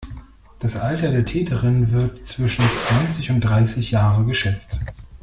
[0.57, 4.79] Das Alter der Täterin wird zwischen zwanzig und dreißig Jahre geschätzt.